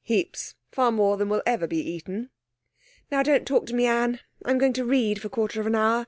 [0.00, 0.54] 'Heaps.
[0.72, 2.30] Far more than will ever be eaten.'
[3.10, 4.20] 'Now, don't talk to me, Anne.
[4.42, 6.06] I'm going to read for a quarter of an hour.'